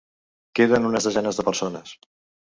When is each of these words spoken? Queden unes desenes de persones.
Queden 0.59 0.87
unes 0.87 1.07
desenes 1.07 1.39
de 1.39 1.45
persones. 1.49 1.93